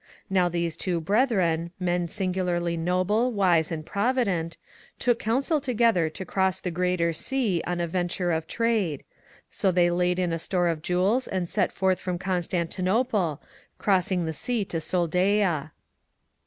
[0.31, 4.57] Now these two Brethren, men singularly noble, wise, and provident,
[4.97, 9.03] took counsel together to cross the Greater Sea on a venture of trade;
[9.51, 13.43] so they laid in a store of jewels and set forth from Constantinople,
[13.77, 15.71] crossing the Sea to SOLDAIA.